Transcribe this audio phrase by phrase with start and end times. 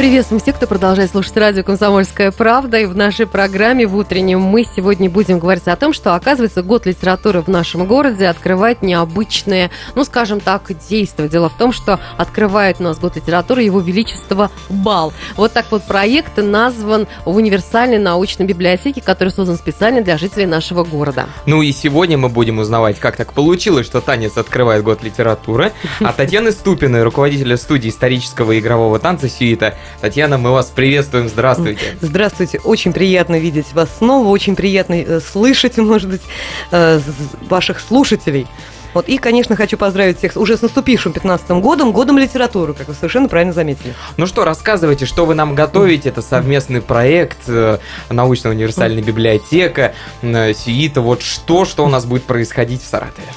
[0.00, 2.78] Приветствуем всех, кто продолжает слушать радио «Комсомольская правда».
[2.78, 6.86] И в нашей программе в утреннем мы сегодня будем говорить о том, что, оказывается, год
[6.86, 11.28] литературы в нашем городе открывает необычные, ну, скажем так, действия.
[11.28, 15.12] Дело в том, что открывает у нас год литературы Его Величество Бал.
[15.36, 20.82] Вот так вот проект назван в универсальной научной библиотеке, который создан специально для жителей нашего
[20.82, 21.26] города.
[21.44, 25.72] Ну и сегодня мы будем узнавать, как так получилось, что танец открывает год литературы.
[26.02, 31.96] А Татьяны Ступиной, руководителя студии исторического игрового танца «Сюита», Татьяна, мы вас приветствуем, здравствуйте.
[32.00, 36.22] Здравствуйте, очень приятно видеть вас снова, очень приятно э, слышать, может быть,
[36.70, 37.00] э,
[37.48, 38.46] ваших слушателей.
[38.92, 42.94] Вот, и, конечно, хочу поздравить всех уже с наступившим 15 годом, годом литературы, как вы
[42.94, 43.94] совершенно правильно заметили.
[44.16, 46.08] Ну что, рассказывайте, что вы нам готовите.
[46.08, 47.78] Это совместный проект, э,
[48.08, 51.00] научно-универсальная библиотека, СИИТа.
[51.00, 53.28] Вот что, что у нас будет происходить в Саратове?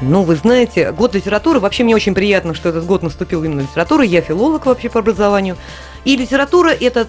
[0.00, 4.06] Ну, вы знаете, год литературы, вообще мне очень приятно, что этот год наступил именно литературы.
[4.06, 5.56] Я филолог вообще по образованию.
[6.04, 7.06] И литература– это,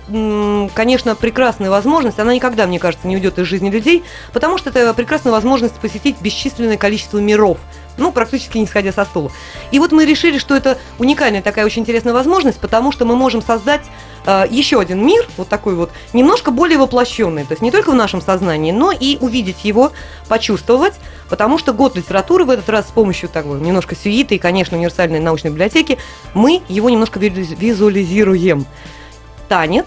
[0.75, 2.19] конечно, прекрасная возможность.
[2.19, 6.17] Она никогда, мне кажется, не уйдет из жизни людей, потому что это прекрасная возможность посетить
[6.21, 7.57] бесчисленное количество миров–
[7.97, 9.31] ну, практически не сходя со стула.
[9.71, 13.41] И вот мы решили, что это уникальная такая очень интересная возможность, потому что мы можем
[13.41, 13.81] создать
[14.25, 17.95] э, еще один мир, вот такой вот, немножко более воплощенный, то есть не только в
[17.95, 19.91] нашем сознании, но и увидеть его,
[20.27, 20.93] почувствовать,
[21.29, 25.19] потому что год литературы в этот раз с помощью того немножко сюиты и, конечно, универсальной
[25.19, 25.97] научной библиотеки,
[26.33, 28.65] мы его немножко визуализируем.
[29.49, 29.85] Танец,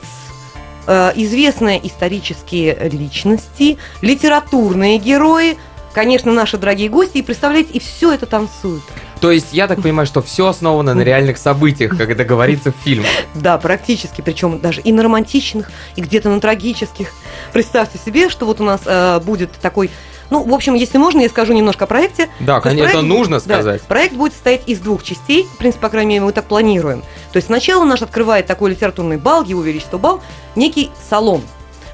[0.87, 5.57] э, известные исторические личности, литературные герои–
[5.97, 8.83] конечно, наши дорогие гости, и представляете, и все это танцуют.
[9.23, 12.75] То есть я так понимаю, что все основано на реальных событиях, как это говорится в
[12.85, 13.09] фильмах.
[13.35, 17.13] Да, практически, причем даже и на романтичных, и где-то на трагических.
[17.55, 19.91] Представьте себе, что вот у нас э, будет такой
[20.29, 22.29] ну, в общем, если можно, я скажу немножко о проекте.
[22.41, 23.81] Да, конечно, проект, нужно сказать.
[23.81, 27.03] Да, проект будет состоять из двух частей, в принципе, по крайней мере, мы так планируем.
[27.33, 30.21] То есть сначала наш открывает такой литературный бал, его величество бал,
[30.57, 31.43] некий салон,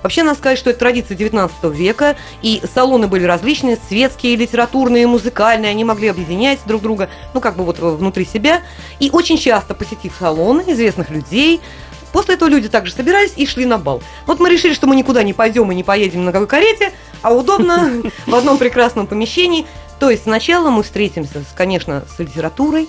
[0.02, 5.70] Вообще, надо сказать, что это традиция 19 века, и салоны были различные, светские, литературные, музыкальные,
[5.70, 8.62] они могли объединять друг друга, ну, как бы вот внутри себя.
[8.98, 11.60] И очень часто, посетив салоны известных людей,
[12.12, 14.02] После этого люди также собирались и шли на бал.
[14.26, 16.92] Вот мы решили, что мы никуда не пойдем и не поедем на какой карете,
[17.22, 19.66] а удобно в одном прекрасном помещении.
[19.98, 22.88] То есть сначала мы встретимся, конечно, с литературой,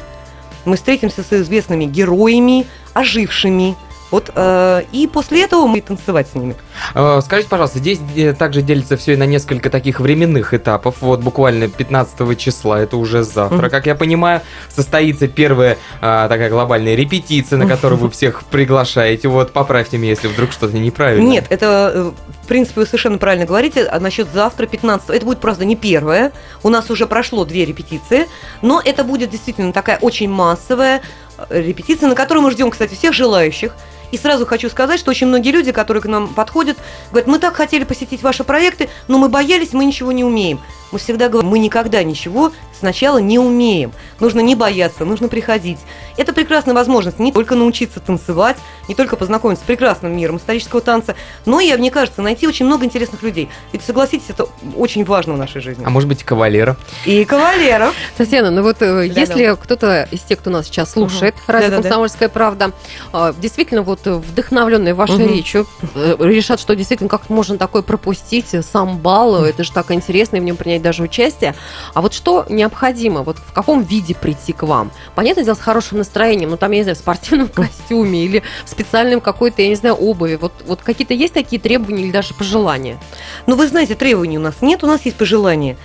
[0.65, 3.75] мы встретимся с известными героями, ожившими,
[4.13, 6.55] вот, э, и после этого мы танцевать с ними.
[6.93, 10.97] Э, скажите, пожалуйста, здесь э, также делится все на несколько таких временных этапов.
[11.01, 13.69] Вот буквально 15 числа, это уже завтра, mm-hmm.
[13.71, 19.29] как я понимаю, состоится первая э, такая глобальная репетиция, на которую вы всех приглашаете.
[19.29, 21.27] Вот, поправьте меня, если вдруг что-то неправильно.
[21.27, 22.11] Нет, это, э,
[22.43, 23.83] в принципе, вы совершенно правильно говорите.
[23.85, 26.33] А насчет завтра, 15 это будет просто не первое.
[26.61, 28.27] У нас уже прошло две репетиции,
[28.61, 31.01] но это будет действительно такая очень массовая
[31.49, 33.75] репетиция, на которую мы ждем, кстати, всех желающих.
[34.13, 36.77] И сразу хочу сказать, что очень многие люди, которые к нам подходят,
[37.09, 40.59] говорят, мы так хотели посетить ваши проекты, но мы боялись, мы ничего не умеем.
[40.91, 43.93] Мы всегда говорим, мы никогда ничего сначала не умеем.
[44.19, 45.79] Нужно не бояться, нужно приходить.
[46.17, 48.57] Это прекрасная возможность не только научиться танцевать,
[48.87, 52.85] не только познакомиться с прекрасным миром исторического танца, но и, мне кажется, найти очень много
[52.85, 53.49] интересных людей.
[53.71, 55.83] Ведь, согласитесь, это очень важно в нашей жизни.
[55.83, 56.77] А может быть, кавалеров?
[57.05, 57.95] И кавалеров.
[58.15, 61.53] Татьяна, ну вот э, если кто-то из тех, кто нас сейчас слушает, угу.
[61.53, 62.33] радио «Комсомольская да.
[62.33, 62.71] правда»,
[63.13, 65.33] а, действительно вот вдохновленные вашей угу.
[65.33, 70.37] речью, э, решат, что действительно как можно такое пропустить, сам бал, это же так интересно,
[70.37, 71.55] и в нем принять даже участие.
[71.93, 74.91] А вот что необходимо, вот в каком виде прийти к вам?
[75.15, 78.69] Понятное дело, с хорошим настроением, ну там, я не знаю, в спортивном костюме или в
[78.69, 80.37] специальном какой-то, я не знаю, обуви.
[80.39, 82.99] Вот, вот какие-то есть такие требования или даже пожелания?
[83.47, 85.77] Ну, вы знаете, требований у нас нет, у нас есть пожелания.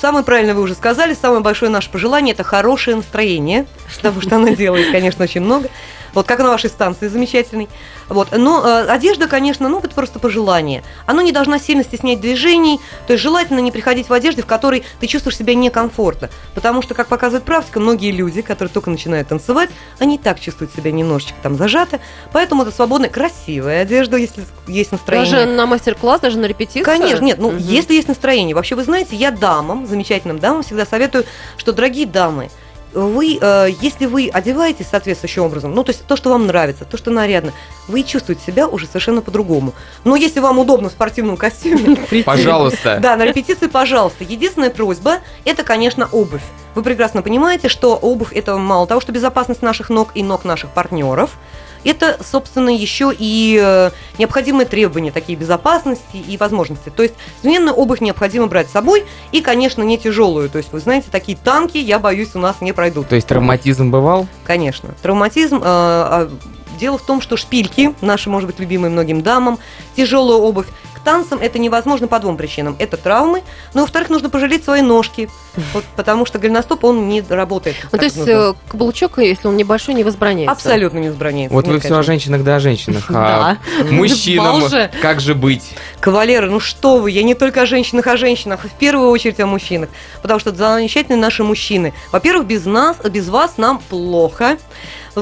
[0.00, 3.66] Самое правильно вы уже сказали, самое большое наше пожелание– это хорошее настроение,
[3.96, 5.68] потому что оно делает, конечно, очень много.
[6.16, 7.68] Вот как на вашей станции замечательной.
[8.08, 8.28] Вот.
[8.32, 10.82] Но э, одежда, конечно, ну, это просто пожелание.
[11.04, 14.82] Оно не должна сильно стеснять движений, то есть желательно не приходить в одежде, в которой
[14.98, 16.30] ты чувствуешь себя некомфортно.
[16.54, 19.68] Потому что, как показывает практика, многие люди, которые только начинают танцевать,
[19.98, 22.00] они и так чувствуют себя немножечко там зажаты.
[22.32, 25.30] Поэтому это свободная, красивая одежда, если есть настроение.
[25.30, 26.84] Даже на мастер-класс, даже на репетицию?
[26.86, 27.56] Конечно, нет, ну, угу.
[27.58, 28.54] если есть настроение.
[28.54, 31.26] Вообще, вы знаете, я дамам, замечательным дамам всегда советую,
[31.58, 32.48] что, дорогие дамы,
[32.96, 36.96] вы, э, если вы одеваетесь соответствующим образом, ну, то есть то, что вам нравится, то,
[36.96, 37.52] что нарядно,
[37.88, 39.74] вы чувствуете себя уже совершенно по-другому.
[40.04, 41.96] Но если вам удобно в спортивном костюме...
[42.24, 42.98] Пожалуйста.
[43.00, 44.24] Да, на репетиции, пожалуйста.
[44.24, 46.42] Единственная просьба– это, конечно, обувь.
[46.74, 50.70] Вы прекрасно понимаете, что обувь– это мало того, что безопасность наших ног и ног наших
[50.70, 51.30] партнеров–
[51.86, 56.90] это, собственно, еще и э, необходимые требования, такие безопасности и возможности.
[56.90, 60.50] То есть современную обувь необходимо брать с собой, и, конечно, не тяжелую.
[60.50, 63.08] То есть, вы знаете, такие танки, я боюсь, у нас не пройдут.
[63.08, 64.26] То есть травматизм бывал?
[64.44, 64.94] Конечно.
[65.02, 65.58] Травматизм...
[65.58, 66.30] Э, а,
[66.78, 69.58] дело в том, что шпильки, наши, может быть, любимые многим дамам,
[69.96, 70.66] тяжелая обувь,
[71.06, 72.74] танцам это невозможно по двум причинам.
[72.80, 73.44] Это травмы,
[73.74, 75.30] но, во-вторых, нужно пожалеть свои ножки,
[75.72, 77.76] вот, потому что голеностоп, он не работает.
[77.92, 78.32] Ну, то есть нужно.
[78.32, 80.50] Э, каблучок, если он небольшой, не возбраняется?
[80.52, 81.54] Абсолютно не возбраняется.
[81.54, 81.96] Вот Нет, вы конечно.
[81.96, 83.58] все о женщинах да о женщинах, а
[83.88, 84.62] мужчинам
[85.00, 85.74] как же быть?
[86.00, 89.46] Кавалеры, ну что вы, я не только о женщинах, о женщинах, в первую очередь о
[89.46, 89.90] мужчинах,
[90.22, 91.94] потому что замечательные наши мужчины.
[92.10, 94.58] Во-первых, без нас, без вас нам плохо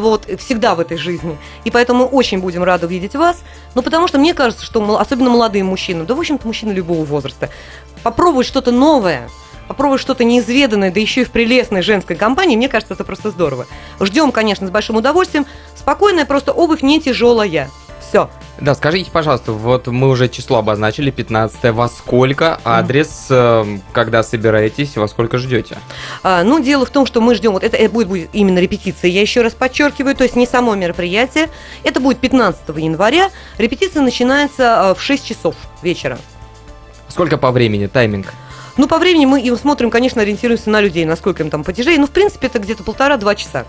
[0.01, 1.39] вот, всегда в этой жизни.
[1.65, 3.43] И поэтому мы очень будем рады видеть вас.
[3.75, 7.51] Ну, потому что мне кажется, что особенно молодые мужчины, да, в общем-то, мужчины любого возраста,
[8.03, 9.29] попробовать что-то новое,
[9.69, 13.67] попробовать что-то неизведанное, да еще и в прелестной женской компании, мне кажется, это просто здорово.
[14.01, 15.47] Ждем, конечно, с большим удовольствием.
[15.77, 17.71] Спокойная, просто обувь не тяжелая.
[18.15, 18.31] Все.
[18.61, 24.97] Да, скажите, пожалуйста, вот мы уже число обозначили, 15 во сколько, адрес, э, когда собираетесь,
[24.97, 25.79] во сколько ждете?
[26.23, 29.11] А, ну, дело в том, что мы ждем, вот это, это будет, будет именно репетиция,
[29.11, 31.51] я еще раз подчеркиваю, то есть не само мероприятие,
[31.83, 36.17] это будет 15 января, репетиция начинается э, в 6 часов вечера.
[37.09, 38.33] Сколько по времени, тайминг?
[38.77, 41.99] Ну, по времени мы смотрим, конечно, ориентируемся на людей, насколько им там потяжелее.
[41.99, 43.67] Ну, в принципе, это где-то полтора-два часа.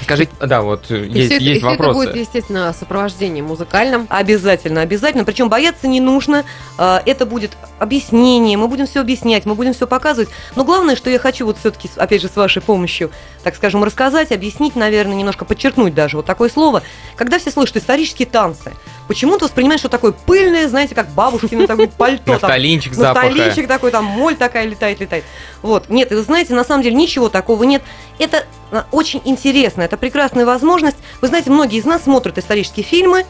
[0.00, 2.00] Скажите, да, вот и есть, все, есть и вопросы.
[2.00, 4.06] это будет, естественно, сопровождение музыкальным.
[4.08, 5.24] Обязательно, обязательно.
[5.24, 6.44] Причем бояться не нужно.
[6.78, 10.28] А, это будет объяснение, мы будем все объяснять, мы будем все показывать.
[10.56, 13.10] Но главное, что я хочу вот все-таки, опять же, с вашей помощью,
[13.42, 16.82] так скажем, рассказать, объяснить, наверное, немножко подчеркнуть даже вот такое слово.
[17.16, 18.72] Когда все слышат исторические танцы,
[19.08, 22.32] почему-то воспринимают, что такое пыльное, знаете, как бабушкино такое пальто.
[22.32, 23.26] Нафталинчик запаха.
[23.26, 25.24] Нафталинчик такой, там моль такая летает, летает.
[25.62, 27.82] Вот, нет, вы знаете, на самом деле ничего такого нет.
[28.18, 30.96] Это а, очень интересно, это прекрасная возможность.
[31.20, 33.26] Вы знаете, многие из нас смотрят исторические фильмы,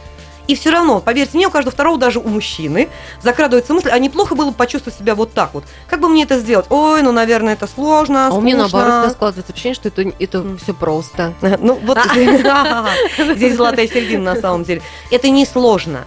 [0.48, 2.88] и все равно, поверьте мне, у каждого второго, даже у мужчины,
[3.22, 5.64] закрадывается мысль, а неплохо было бы почувствовать себя вот так вот.
[5.88, 6.66] Как бы мне это сделать?
[6.70, 10.74] Ой, ну, наверное, это сложно, А у меня, наоборот, складывается ощущение, что это, это все
[10.74, 11.34] просто.
[11.62, 11.98] Ну, вот
[13.36, 14.82] здесь золотая середина на самом деле.
[15.10, 16.04] Это не сложно.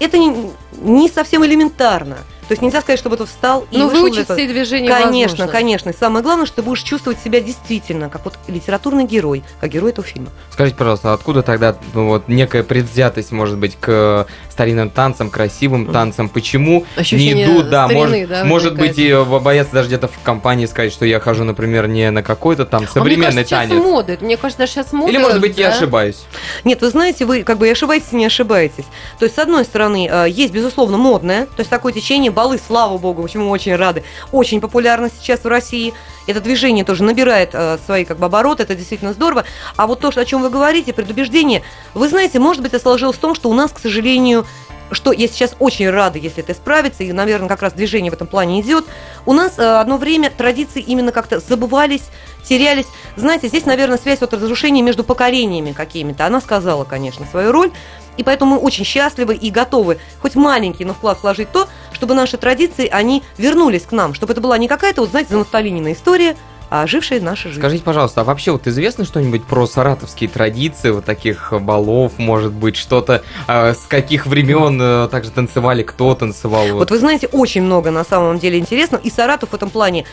[0.00, 2.18] Это не совсем элементарно.
[2.48, 4.34] То есть нельзя сказать, чтобы это встал и Но выучить это.
[4.34, 5.48] все движения Конечно, возможно.
[5.48, 5.90] конечно.
[5.90, 9.90] И самое главное, что ты будешь чувствовать себя действительно, как вот литературный герой, как герой
[9.90, 10.30] этого фильма.
[10.50, 14.26] Скажите, пожалуйста, откуда тогда ну, вот некая предвзятость, может быть, к
[14.58, 16.28] старинным танцам, красивым танцам?
[16.28, 20.18] Почему Ощущение не идут, да, старины, может, да, может быть, и боятся даже где-то в
[20.24, 23.70] компании сказать, что я хожу, например, не на какой-то там современный а мне кажется, танец.
[23.70, 24.18] Сейчас мода.
[24.20, 25.12] Мне кажется, сейчас мода.
[25.12, 25.62] Или, может быть, да?
[25.62, 26.24] я ошибаюсь.
[26.64, 28.86] Нет, вы знаете, вы как бы и ошибаетесь, и не ошибаетесь.
[29.20, 32.98] То есть, с одной стороны, э, есть, безусловно, модное, то есть такое течение, балы, слава
[32.98, 34.02] богу, много, чему мы очень рады.
[34.32, 35.94] Очень популярно сейчас в России.
[36.26, 39.44] Это движение тоже набирает э, свои как бы обороты, это действительно здорово.
[39.76, 41.62] А вот то, о чем вы говорите, предубеждение,
[41.94, 44.46] вы знаете, может быть, это сложилось в том, что у нас, к сожалению,
[44.90, 48.26] что я сейчас очень рада, если это исправится, и, наверное, как раз движение в этом
[48.26, 48.84] плане идет.
[49.26, 52.04] У нас э, одно время традиции именно как-то забывались,
[52.48, 52.86] терялись.
[53.16, 56.26] Знаете, здесь, наверное, связь вот разрушения между поколениями какими-то.
[56.26, 57.70] Она сказала, конечно, свою роль.
[58.16, 62.36] И поэтому мы очень счастливы и готовы хоть маленький, но вклад вложить то, чтобы наши
[62.36, 66.36] традиции, они вернулись к нам, чтобы это была не какая-то, вот знаете, занафталинина история,
[66.70, 67.60] а ожившая наша жизнь.
[67.60, 72.76] Скажите, пожалуйста, а вообще вот известно что-нибудь про саратовские традиции, вот таких балов, может быть,
[72.76, 76.66] что-то, э, с каких времен э, также танцевали, кто танцевал?
[76.68, 76.78] Вот.
[76.78, 80.04] вот вы знаете, очень много на самом деле интересно, и Саратов в этом плане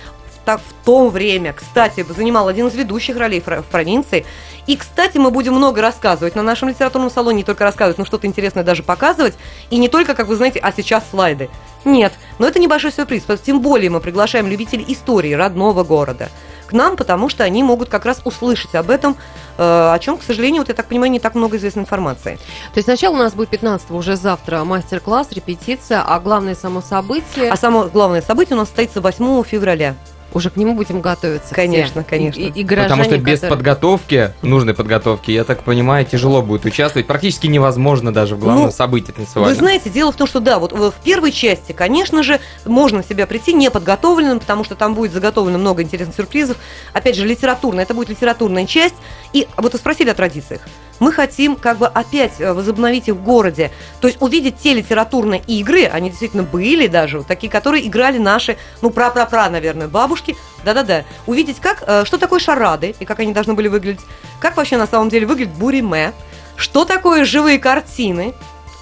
[0.46, 4.26] так в то время, кстати, занимал один из ведущих ролей в провинции.
[4.68, 8.28] И, кстати, мы будем много рассказывать на нашем литературном салоне, не только рассказывать, но что-то
[8.28, 9.36] интересное даже показывать.
[9.70, 11.50] И не только, как вы знаете, а сейчас слайды.
[11.84, 13.26] Нет, но это небольшой сюрприз.
[13.44, 16.30] Тем более мы приглашаем любителей истории родного города
[16.66, 19.16] к нам, потому что они могут как раз услышать об этом,
[19.58, 19.62] э,
[19.94, 22.38] о чем, к сожалению, вот я так понимаю, не так много известной информации.
[22.74, 27.52] То есть сначала у нас будет 15 уже завтра мастер-класс, репетиция, а главное само событие...
[27.52, 29.96] А само главное событие у нас состоится 8 февраля
[30.36, 31.56] уже к нему будем готовиться.
[31.56, 32.10] Конечно, все.
[32.10, 32.42] конечно.
[32.42, 33.50] И, и Потому что без которые...
[33.50, 37.08] подготовки, нужной подготовки, я так понимаю, тяжело будет участвовать.
[37.08, 39.54] Практически невозможно даже в главном ну, событии танцевальном.
[39.54, 43.26] Вы знаете, дело в том, что да, вот в первой части, конечно же, можно себя
[43.28, 46.58] прийти неподготовленным, потому что там будет заготовлено много интересных сюрпризов.
[46.92, 48.96] Опять же, литературная, это будет литературная часть.
[49.32, 50.62] И вот вы спросили о традициях
[51.00, 53.72] мы хотим как бы опять э, возобновить их в городе.
[54.02, 58.58] То есть увидеть те литературные игры, они действительно были даже, вот такие, которые играли наши,
[58.82, 60.36] ну, пра-пра-пра, наверное, бабушки.
[60.64, 61.04] Да-да-да.
[61.28, 64.06] Увидеть, как, э, что такое шарады и как они должны были выглядеть.
[64.40, 66.14] Как вообще на самом деле выглядит буриме.
[66.56, 68.34] Что такое живые картины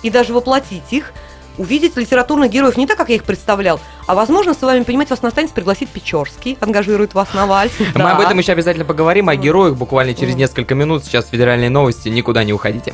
[0.04, 1.14] и даже воплотить их–
[1.58, 5.22] увидеть литературных героев не так, как я их представлял, а, возможно, с вами, понимать, вас
[5.22, 7.74] настанется пригласить Печорский, ангажирует вас на вальс.
[7.96, 11.04] Мы об этом еще обязательно поговорим, о героях буквально через несколько минут.
[11.06, 12.94] Сейчас федеральные новости, никуда не уходите.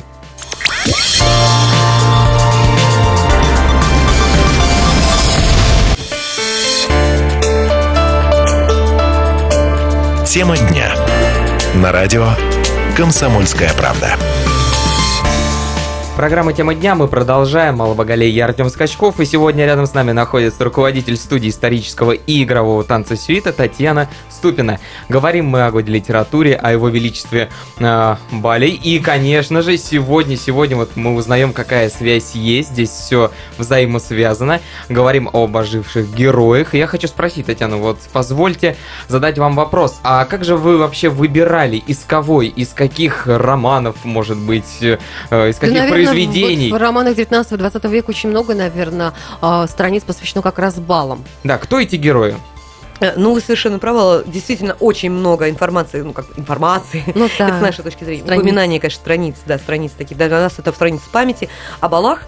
[10.26, 10.94] Тема дня.
[11.74, 12.28] На радио
[12.96, 14.16] «Комсомольская правда».
[16.16, 17.76] Программа «Тема дня» мы продолжаем.
[17.76, 19.20] Малобогалей я Артем Скачков.
[19.20, 24.80] И сегодня рядом с нами находится руководитель студии исторического и игрового танца «Сюита» Татьяна Ступина.
[25.08, 27.48] Говорим мы о годе литературе, о его величестве
[27.78, 28.72] э, Балей.
[28.72, 32.70] И, конечно же, сегодня, сегодня вот мы узнаем, какая связь есть.
[32.72, 34.60] Здесь все взаимосвязано.
[34.90, 36.74] Говорим об оживших героях.
[36.74, 38.76] И я хочу спросить, Татьяна, вот позвольте
[39.08, 39.98] задать вам вопрос.
[40.02, 44.98] А как же вы вообще выбирали, из кого, из каких романов, может быть, э,
[45.30, 46.70] из каких да, произведений.
[46.70, 51.24] Вот в романах 19-20 века очень много, наверное, а, страниц посвящено как раз балам.
[51.44, 52.36] Да, кто эти герои?
[53.00, 54.24] Э, ну, вы совершенно правы.
[54.26, 57.48] Действительно, очень много информации, ну, как информации, ну, да.
[57.48, 58.22] это с нашей точки зрения.
[58.22, 58.42] Страниц.
[58.42, 60.16] Упоминание, конечно, страниц, да, страниц такие.
[60.16, 61.48] Для нас это страницы памяти
[61.80, 62.24] о балах.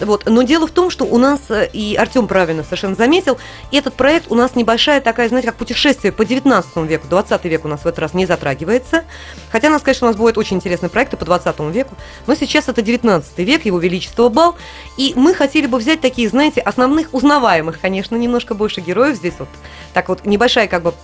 [0.00, 0.24] Вот.
[0.26, 3.38] Но дело в том, что у нас, э, и Артем правильно совершенно заметил,
[3.70, 7.68] этот проект у нас небольшая такая, знаете, как путешествие по 19 веку, 20 век у
[7.68, 9.04] нас в этот раз не затрагивается.
[9.50, 11.94] Хотя у нас, конечно, у нас будет очень интересный проект по 20 веку,
[12.26, 14.56] но сейчас это 19 век, его величество бал,
[14.96, 19.48] и мы хотели бы взять такие, знаете, основных, узнаваемых, конечно, немножко больше героев здесь вот,
[19.92, 20.94] так вот, небольшая как бы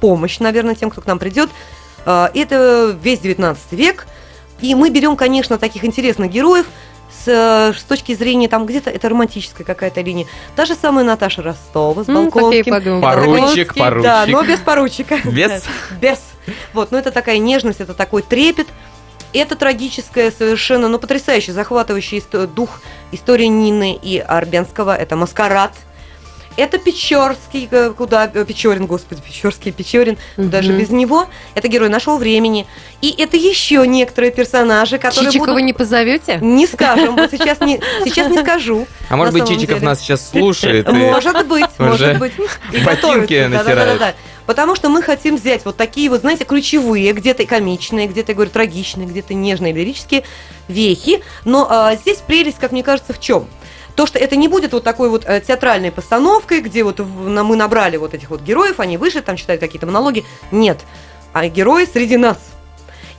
[0.00, 1.50] помощь, наверное, тем, кто к нам придет.
[2.04, 4.06] А, это весь 19 век,
[4.60, 6.66] и мы берем, конечно, таких интересных героев,
[7.10, 10.26] с, с точки зрения там где-то это романтическая какая-то линия.
[10.54, 12.74] Та же самая Наташа Ростова с Балконским.
[12.74, 14.04] Mm, поручик, поручик.
[14.04, 15.18] Да, но без поручика.
[15.24, 15.64] Без?
[16.00, 16.20] Без.
[16.72, 18.68] Вот, но это такая нежность, это такой трепет.
[19.32, 22.80] Это трагическая совершенно, ну, потрясающий, захватывающий дух
[23.12, 24.96] истории Нины и Арбенского.
[24.96, 25.72] Это «Маскарад»,
[26.56, 30.48] это Печорский, э, куда э, Печорин, господи, Печорский, Печорин, угу.
[30.48, 31.26] даже без него.
[31.54, 32.66] Это герой нашего времени.
[33.02, 35.64] И это еще некоторые персонажи, которые Чичикова будут...
[35.64, 36.38] не позовете?
[36.40, 38.86] Не скажем, вот сейчас не, сейчас не скажу.
[39.08, 39.86] А может быть, Чичиков деле.
[39.86, 40.90] нас сейчас слушает?
[40.90, 42.32] Может быть, может быть.
[42.72, 44.16] И ботинки натирает.
[44.46, 48.50] Потому что мы хотим взять вот такие вот, знаете, ключевые, где-то комичные, где-то, я говорю,
[48.50, 50.22] трагичные, где-то нежные, лирические
[50.68, 51.22] вехи.
[51.44, 53.48] Но а, здесь прелесть, как мне кажется, в чем?
[53.96, 57.96] То, что это не будет вот такой вот э, театральной постановкой, где вот мы набрали
[57.96, 60.24] вот этих вот героев, они вышли, там читают какие-то монологи.
[60.52, 60.80] Нет.
[61.32, 62.38] А герои среди нас.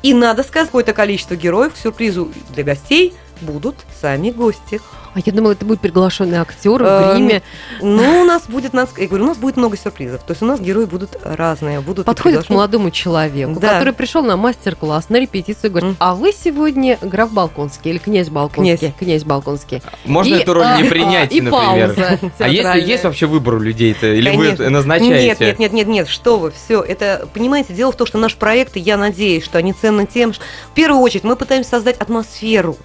[0.04, 4.82] И надо сказать, какое-то количество героев к сюрпризу для гостей будут сами гости.
[5.18, 7.42] А я думала, это будет приглашенный актер в эм, гриме.
[7.82, 10.22] Ну, у нас будет, я говорю, у нас будет много сюрпризов.
[10.22, 11.80] То есть у нас герои будут разные.
[11.82, 13.74] Будут Подходит к молодому человеку, да.
[13.74, 18.78] который пришел на мастер-класс, на репетицию, говорит, а вы сегодня граф Балконский или князь Балконский?
[18.78, 19.82] Князь, князь Балконский.
[20.06, 21.96] Можно и, эту роль не принять, и например?
[21.96, 24.06] Пауза а если есть вообще выбор у людей-то?
[24.06, 24.66] Или Конечно.
[24.66, 25.26] вы назначаете?
[25.26, 26.82] Нет, нет, нет, нет, нет, что вы, все.
[26.82, 30.44] Это, понимаете, дело в том, что наш проект, я надеюсь, что они ценны тем, что
[30.72, 32.78] в первую очередь мы пытаемся создать атмосферу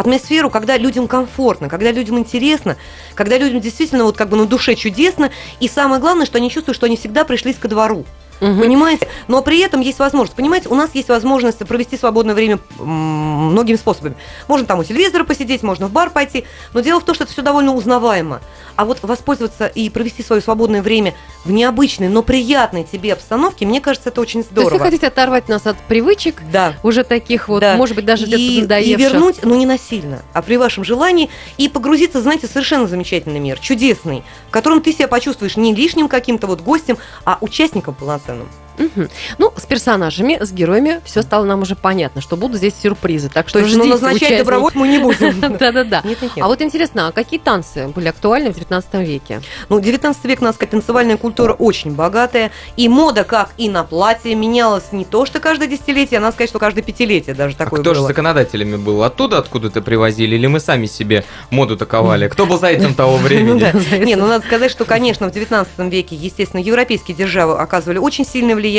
[0.00, 2.76] атмосферу, когда людям комфортно, когда людям интересно,
[3.14, 5.30] когда людям действительно вот как бы на душе чудесно,
[5.60, 8.04] и самое главное, что они чувствуют, что они всегда пришлись ко двору.
[8.40, 8.60] Угу.
[8.60, 9.06] Понимаете?
[9.28, 10.34] Но при этом есть возможность.
[10.34, 14.16] Понимаете, у нас есть возможность провести свободное время многими способами.
[14.48, 16.44] Можно там у телевизора посидеть, можно в бар пойти.
[16.72, 18.40] Но дело в том, что это все довольно узнаваемо.
[18.80, 21.12] А вот воспользоваться и провести свое свободное время
[21.44, 24.70] в необычной, но приятной тебе обстановке, мне кажется, это очень здорово.
[24.70, 26.72] То есть вы хотите оторвать нас от привычек, да.
[26.82, 27.76] уже таких вот, да.
[27.76, 28.98] может быть, даже где-то надоевших.
[28.98, 33.38] И вернуть, ну не насильно, а при вашем желании, и погрузиться, знаете, в совершенно замечательный
[33.38, 36.96] мир, чудесный, в котором ты себя почувствуешь не лишним каким-то вот гостем,
[37.26, 38.48] а участником полноценным ценным.
[38.80, 39.08] Угу.
[39.38, 43.28] Ну, с персонажами, с героями все стало нам уже понятно, что будут здесь сюрпризы.
[43.28, 44.38] Так что То есть, ну, назначать участник...
[44.38, 45.40] добровольцев мы не будем.
[45.58, 46.02] Да-да-да.
[46.40, 49.42] А вот интересно, а какие танцы были актуальны в 19 веке?
[49.68, 54.34] Ну, 19 век у нас танцевальная культура очень богатая, и мода, как и на платье,
[54.34, 57.80] менялась не то, что каждое десятилетие, а надо сказать, что каждое пятилетие даже а такое
[57.80, 59.02] кто же законодателями был?
[59.02, 62.28] Оттуда откуда-то привозили, или мы сами себе моду таковали?
[62.28, 64.04] Кто был зайцем того времени?
[64.04, 68.54] Не, ну надо сказать, что, конечно, в 19 веке, естественно, европейские державы оказывали очень сильное
[68.54, 68.69] влияние.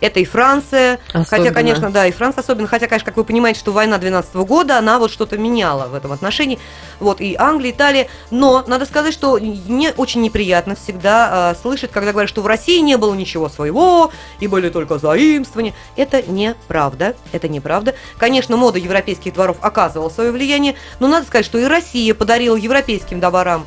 [0.00, 1.24] Это и Франция, особенно.
[1.24, 4.78] хотя, конечно, да, и Франция особенно, хотя, конечно, как вы понимаете, что война 12 года,
[4.78, 6.58] она вот что-то меняла в этом отношении.
[7.00, 8.08] Вот, и Англия, Италия.
[8.30, 12.78] Но надо сказать, что мне очень неприятно всегда э, слышать, когда говорят, что в России
[12.80, 15.74] не было ничего своего, и были только заимствования.
[15.96, 17.14] Это неправда.
[17.32, 17.94] Это неправда.
[18.18, 23.20] Конечно, мода европейских дворов оказывала свое влияние, но надо сказать, что и Россия подарила европейским
[23.20, 23.66] дворам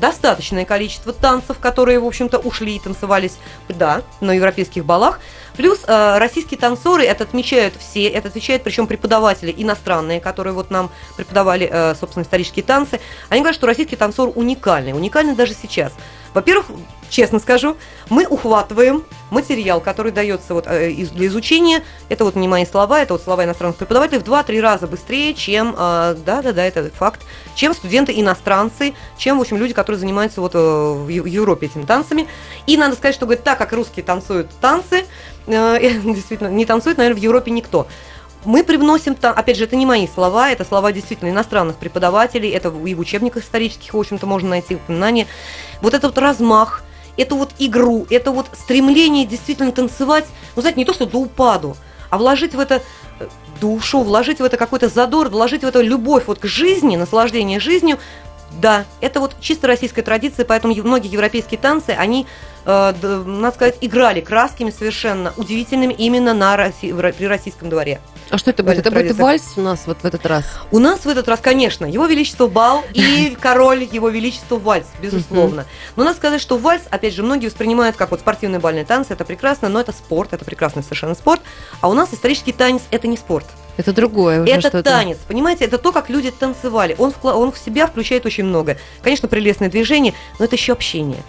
[0.00, 3.36] достаточное количество танцев, которые, в общем-то, ушли и танцевались,
[3.68, 5.20] да, на европейских балах.
[5.56, 10.90] Плюс э, российские танцоры, это отмечают все, это отвечают, причем преподаватели иностранные, которые вот нам
[11.16, 15.92] преподавали, э, собственно, исторические танцы, они говорят, что российский танцор уникальный, уникальный даже сейчас.
[16.34, 16.66] Во-первых,
[17.10, 17.76] честно скажу,
[18.08, 23.14] мы ухватываем материал, который дается вот э, для изучения, это вот не мои слова, это
[23.14, 27.22] вот слова иностранных преподавателей, в 2-3 раза быстрее, чем, да-да-да, это факт,
[27.54, 32.26] чем студенты-иностранцы, чем, в общем, люди, которые занимаются вот в Европе этими танцами.
[32.66, 35.04] И надо сказать, что, говорит, так как русские танцуют танцы,
[35.46, 37.86] действительно, не танцуют, наверное, в Европе никто
[38.44, 42.94] мы привносим опять же, это не мои слова, это слова действительно иностранных преподавателей, это и
[42.94, 45.26] в учебниках исторических, в общем-то, можно найти упоминание.
[45.82, 46.82] Вот этот вот размах,
[47.18, 50.24] эту вот игру, это вот стремление действительно танцевать,
[50.56, 51.76] ну, знаете, не то, что до упаду,
[52.08, 52.80] а вложить в это
[53.20, 53.28] э,
[53.60, 57.98] душу, вложить в это какой-то задор, вложить в это любовь вот к жизни, наслаждение жизнью,
[58.60, 62.26] да, это вот чисто российская традиция, поэтому многие европейские танцы, они
[62.64, 66.92] надо сказать, играли красками совершенно удивительными именно на Росси...
[66.92, 68.00] при российском дворе.
[68.30, 68.78] А что это будет?
[68.78, 70.44] Это будет вальс у нас вот в этот раз?
[70.70, 75.64] У нас в этот раз, конечно, его величество бал и король его величество вальс, безусловно.
[75.96, 79.24] Но надо сказать, что вальс, опять же, многие воспринимают как вот спортивные бальные танцы, это
[79.24, 81.40] прекрасно, но это спорт, это прекрасный совершенно спорт.
[81.80, 83.46] А у нас исторический танец– это не спорт.
[83.78, 86.96] Это другое уже Это танец, понимаете, это то, как люди танцевали.
[86.98, 88.76] Он, в, он в себя включает очень много.
[89.02, 91.22] Конечно, прелестное движение, но это еще общение.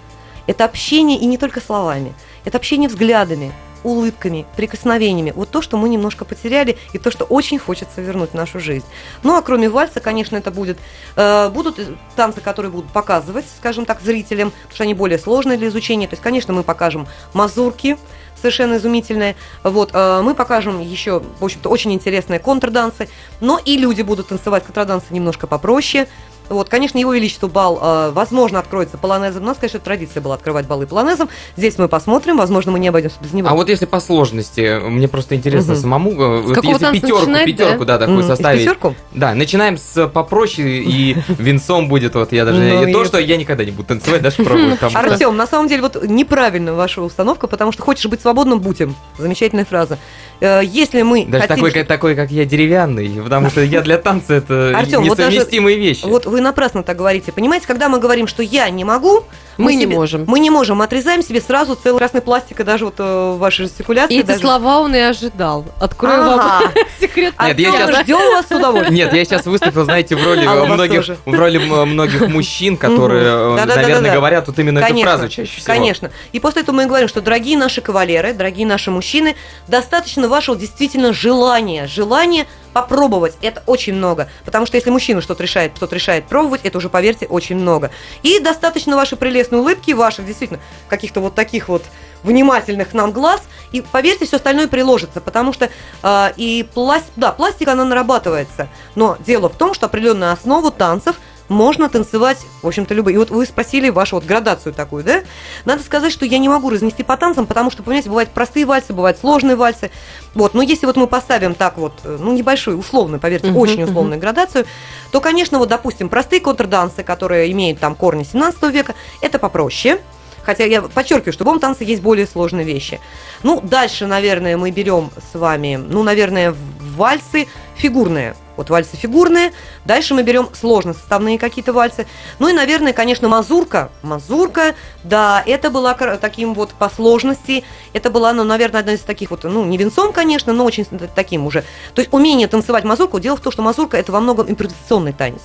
[0.50, 2.12] Это общение и не только словами.
[2.44, 3.54] Это общение взглядами,
[3.84, 5.32] улыбками, прикосновениями.
[5.36, 8.86] Вот то, что мы немножко потеряли, и то, что очень хочется вернуть в нашу жизнь.
[9.22, 10.80] Ну, а кроме вальса, конечно, это будет,
[11.16, 11.80] э, будут
[12.16, 16.08] танцы, которые будут показывать, скажем так, зрителям, потому что они более сложные для изучения.
[16.08, 18.00] То есть, конечно, мы покажем мазурки,
[18.36, 19.36] совершенно изумительные.
[19.64, 23.08] Вот, э, мы покажем еще, в общем-то, очень интересные контрдансы,
[23.40, 26.08] но и люди будут танцевать контрдансы немножко попроще,
[26.50, 29.44] вот, конечно, его величество бал, э, возможно, откроется полонезом.
[29.44, 31.30] У нас, конечно, традиция была открывать балы полонезом.
[31.56, 33.48] Здесь мы посмотрим, возможно, мы не обойдемся без него.
[33.50, 35.82] А вот если по сложности, мне просто интересно угу.
[35.82, 38.62] самому, э, вот если пятерку, начинать, пятерку, да, да такую составить.
[38.62, 38.96] Пятерку?
[39.14, 43.64] Да, начинаем с попроще, и винцом будет вот, я даже, ну, то, что я никогда
[43.64, 44.78] не буду танцевать, даже пробую.
[44.82, 48.96] Артем, на самом деле, вот неправильно ваша установка, потому что хочешь быть свободным, будь им.
[49.18, 49.98] Замечательная фраза.
[50.40, 51.66] Э, если мы Даже хотим...
[51.66, 56.06] такой, такой, как я, деревянный, потому что я для танца это несовместимые вот даже, вещи.
[56.06, 57.32] Вот вы напрасно так говорите.
[57.32, 59.26] Понимаете, когда мы говорим, что я не могу,
[59.58, 60.24] мы, мы не себе, можем.
[60.26, 60.82] Мы не можем.
[60.82, 64.16] Отрезаем себе сразу целый красный пластик, и даже вот э, ваши жестикуляции.
[64.16, 64.40] И эти даже...
[64.40, 65.66] слова он и ожидал.
[65.82, 66.36] Открою ага.
[66.36, 67.34] вам секрет.
[67.42, 68.96] Нет, я сейчас ждем вас с удовольствием.
[68.96, 73.66] Нет, я сейчас выступил, знаете, в роли а многих, в роли многих мужчин, которые, э,
[73.66, 75.66] наверное, говорят вот именно эту фразу чаще всего.
[75.66, 76.12] Конечно.
[76.32, 79.36] И после этого мы говорим, что дорогие наши кавалеры, дорогие наши мужчины,
[79.68, 84.30] достаточно вашего действительно желания, желания попробовать, это очень много.
[84.46, 87.92] Потому что если мужчина что-то решает, кто-то решает пробовать, это уже, поверьте, очень много.
[88.24, 91.84] И достаточно вашей прелестной улыбки, ваших действительно каких-то вот таких вот
[92.24, 95.70] внимательных нам глаз, и поверьте, все остальное приложится, потому что
[96.04, 101.16] э, и пласт, да, пластика, она нарабатывается, но дело в том, что определенную основу танцев–
[101.50, 103.16] можно танцевать, в общем-то, любые.
[103.16, 105.24] И вот вы спросили вашу вот градацию такую, да?
[105.66, 108.94] Надо сказать, что я не могу разнести по танцам, потому что, понимаете, бывают простые вальсы,
[108.94, 109.92] бывают сложные вальсы.
[110.36, 113.84] Вот, но если вот мы поставим так вот, э, ну, небольшую, условную, поверьте, uh-huh, очень
[113.84, 114.22] условную uh-huh.
[114.22, 114.66] градацию,
[115.12, 120.00] то, конечно, вот, допустим, простые контрдансы, которые имеют там корни 17 века, это попроще.
[120.44, 123.00] Хотя я подчеркиваю, что в любом танце есть более сложные вещи.
[123.44, 126.56] Ну, дальше, наверное, мы берем с вами, ну, наверное,
[126.96, 128.36] вальсы фигурные.
[128.60, 129.54] Вот вальсы фигурные.
[129.86, 132.06] Дальше мы берем сложно составные какие-то вальсы.
[132.40, 133.90] Ну и, наверное, конечно, мазурка.
[134.02, 137.64] Мазурка, да, это была таким вот по сложности.
[137.94, 141.46] Это была, ну, наверное, одна из таких вот, ну, не венцом, конечно, но очень таким
[141.46, 141.64] уже.
[141.96, 143.22] То есть умение танцевать мазурку.
[143.22, 145.42] Дело в том, что мазурка это во многом импровизационный танец.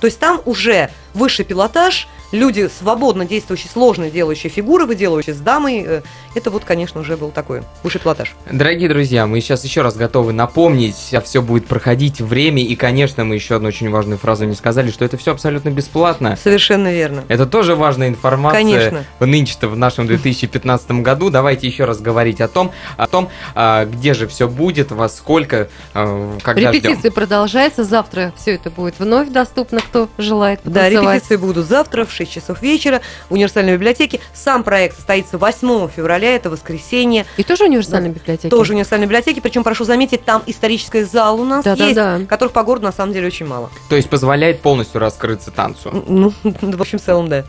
[0.00, 5.84] То есть там уже высший пилотаж, люди свободно действующие, сложные делающие фигуры, выделывающие с дамой,
[5.86, 6.02] э,
[6.34, 8.34] это вот, конечно, уже был такой высший пилотаж.
[8.50, 13.24] Дорогие друзья, мы сейчас еще раз готовы напомнить, а все будет проходить время, и, конечно,
[13.24, 16.36] мы еще одну очень важную фразу не сказали, что это все абсолютно бесплатно.
[16.42, 17.24] Совершенно верно.
[17.28, 18.60] Это тоже важная информация.
[18.60, 19.04] Конечно.
[19.20, 21.30] Нынче-то в нашем 2015 году.
[21.30, 25.68] Давайте еще раз говорить о том, о том, а, где же все будет, во сколько,
[25.94, 27.12] а, когда Репетиции ждем.
[27.12, 32.32] продолжаются, завтра все это будет вновь доступно, кто желает Да, репетиции будут завтра в 6
[32.32, 34.20] часов вечера в универсальной библиотеке.
[34.34, 37.26] Сам проект состоится 8 февраля, это воскресенье.
[37.36, 38.18] И тоже универсальной да.
[38.20, 38.50] библиотеки?
[38.50, 42.26] Тоже универсальной библиотеки, причем, прошу заметить, там исторический зал у нас да, есть, да, да.
[42.26, 43.70] которых по городу на самом деле очень мало.
[43.88, 46.04] То есть позволяет полностью раскрыться танцу?
[46.06, 47.44] Ну, в общем, в целом, да.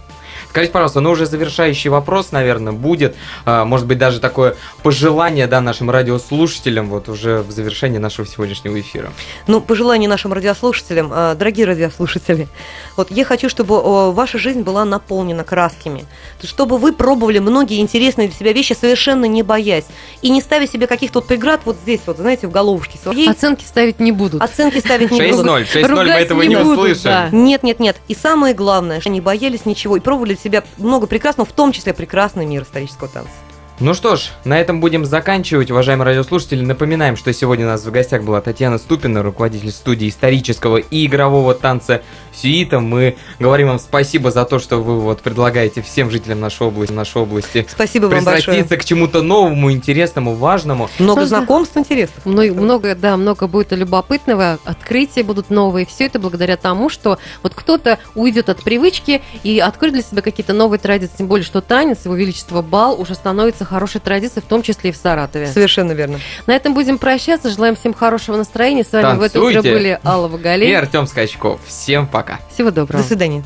[0.49, 5.61] Скажите, пожалуйста, ну уже завершающий вопрос, наверное, будет, а, может быть, даже такое пожелание, да,
[5.61, 9.11] нашим радиослушателям вот уже в завершении нашего сегодняшнего эфира.
[9.47, 12.47] Ну, пожелание нашим радиослушателям, а, дорогие радиослушатели,
[12.95, 16.05] вот я хочу, чтобы ваша жизнь была наполнена красками,
[16.43, 19.85] чтобы вы пробовали многие интересные для себя вещи, совершенно не боясь,
[20.21, 23.29] и не ставя себе каких-то вот преград вот здесь вот, знаете, в головушке своей.
[23.29, 24.41] Оценки ставить не будут.
[24.41, 25.45] Оценки ставить не будут.
[25.45, 27.03] 6-0, 6-0 мы этого не, не услышим.
[27.03, 27.29] Да.
[27.31, 27.97] Нет, нет, нет.
[28.07, 31.71] И самое главное, что не боялись ничего и пробовали для себя много прекрасного, в том
[31.71, 33.31] числе прекрасный мир исторического танца.
[33.79, 36.65] Ну что ж, на этом будем заканчивать, уважаемые радиослушатели.
[36.65, 41.53] Напоминаем, что сегодня у нас в гостях была Татьяна Ступина, руководитель студии исторического и игрового
[41.53, 42.01] танца
[42.33, 42.79] Сюита.
[42.79, 47.21] Мы говорим вам спасибо за то, что вы вот предлагаете всем жителям нашей области, нашей
[47.21, 48.63] области Спасибо вам большое.
[48.63, 50.89] к чему-то новому, интересному, важному.
[50.97, 52.25] Много Просто знакомств, интересов.
[52.25, 55.85] Много, много, да, много будет любопытного, открытия будут новые.
[55.85, 60.53] Все это благодаря тому, что вот кто-то уйдет от привычки и откроет для себя какие-то
[60.53, 61.17] новые традиции.
[61.19, 64.93] Тем более, что танец, его величество бал уже становится хорошей традицией, в том числе и
[64.93, 65.47] в Саратове.
[65.47, 66.19] Совершенно верно.
[66.45, 67.49] На этом будем прощаться.
[67.49, 68.83] Желаем всем хорошего настроения.
[68.83, 69.39] С вами Танцуйте.
[69.39, 71.59] в это утро были Алла Вагалей и Артем Скачков.
[71.67, 72.39] Всем пока.
[72.53, 73.03] Всего доброго.
[73.03, 73.43] До свидания.